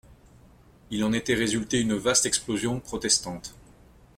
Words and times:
Il 0.89 1.03
en 1.03 1.13
était 1.13 1.35
résulté 1.35 1.79
une 1.79 1.93
vaste 1.93 2.25
explosion 2.25 2.79
protestante. 2.79 3.53